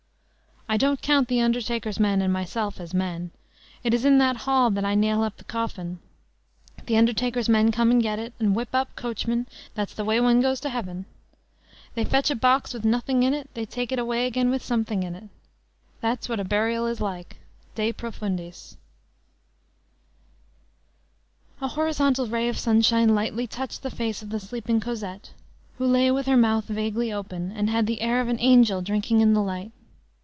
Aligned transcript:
I 0.69 0.77
don't 0.77 1.01
count 1.01 1.27
the 1.27 1.41
undertaker's 1.41 1.99
men 1.99 2.21
and 2.21 2.31
myself 2.31 2.79
as 2.79 2.93
men. 2.93 3.31
It 3.83 3.93
is 3.93 4.05
in 4.05 4.19
that 4.19 4.37
hall 4.47 4.69
that 4.71 4.85
I 4.85 4.95
nail 4.95 5.21
up 5.21 5.35
the 5.35 5.43
coffin. 5.43 5.99
The 6.85 6.95
undertaker's 6.95 7.49
men 7.49 7.73
come 7.73 7.91
and 7.91 8.01
get 8.01 8.19
it, 8.19 8.31
and 8.39 8.55
whip 8.55 8.69
up, 8.71 8.95
coachman! 8.95 9.47
that's 9.75 9.93
the 9.93 10.05
way 10.05 10.21
one 10.21 10.39
goes 10.39 10.61
to 10.61 10.69
heaven. 10.69 11.07
They 11.93 12.05
fetch 12.05 12.31
a 12.31 12.37
box 12.37 12.73
with 12.73 12.85
nothing 12.85 13.23
in 13.23 13.33
it, 13.33 13.49
they 13.53 13.65
take 13.65 13.91
it 13.91 13.99
away 13.99 14.25
again 14.25 14.49
with 14.49 14.63
something 14.63 15.03
in 15.03 15.13
it. 15.13 15.25
That's 15.99 16.29
what 16.29 16.39
a 16.39 16.45
burial 16.45 16.85
is 16.87 17.01
like. 17.01 17.35
De 17.75 17.91
profundis." 17.91 18.77
A 21.59 21.67
horizontal 21.67 22.27
ray 22.27 22.47
of 22.47 22.57
sunshine 22.57 23.13
lightly 23.13 23.45
touched 23.45 23.83
the 23.83 23.91
face 23.91 24.21
of 24.21 24.29
the 24.29 24.39
sleeping 24.39 24.79
Cosette, 24.79 25.33
who 25.79 25.85
lay 25.85 26.09
with 26.11 26.27
her 26.27 26.37
mouth 26.37 26.63
vaguely 26.69 27.11
open, 27.11 27.51
and 27.51 27.69
had 27.69 27.87
the 27.87 27.99
air 27.99 28.21
of 28.21 28.29
an 28.29 28.39
angel 28.39 28.81
drinking 28.81 29.19
in 29.19 29.33
the 29.33 29.41
light. 29.43 29.73